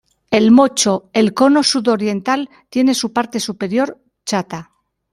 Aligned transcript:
El 0.31 0.49
"Mocho", 0.49 1.11
el 1.13 1.31
cono 1.35 1.61
sud-oriental 1.61 2.49
tiene 2.71 2.95
su 2.95 3.13
parte 3.13 3.39
superior 3.39 3.99
chata. 4.25 4.71